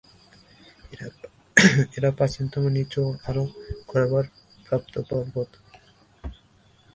এরা 1.95 2.09
প্রাচীনতম, 2.17 2.63
নিচু 2.75 3.01
এবং 3.01 3.13
আরও 3.29 3.43
ক্ষয়প্রাপ্ত 3.89 4.93
পর্বত। 5.09 5.49